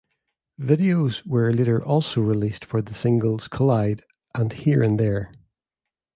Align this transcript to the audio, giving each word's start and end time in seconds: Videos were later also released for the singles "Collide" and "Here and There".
Videos 0.59 1.23
were 1.27 1.53
later 1.53 1.79
also 1.85 2.21
released 2.21 2.65
for 2.65 2.81
the 2.81 2.95
singles 2.95 3.47
"Collide" 3.47 4.01
and 4.33 4.51
"Here 4.53 4.81
and 4.81 4.99
There". 4.99 5.31